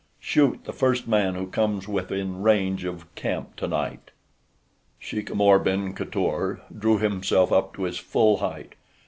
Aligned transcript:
Shoot 0.19 0.63
the 0.63 0.73
first 0.73 1.07
man 1.07 1.35
who 1.35 1.45
comes 1.45 1.87
within 1.87 2.41
range 2.41 2.85
of 2.85 3.13
camp 3.13 3.55
tonight." 3.55 4.09
Sheik 4.97 5.29
Amor 5.29 5.59
ben 5.59 5.93
Khatour 5.93 6.59
drew 6.75 6.97
himself 6.97 7.51
up 7.51 7.75
to 7.75 7.83
his 7.83 7.99
full 7.99 8.37
height. 8.37 8.73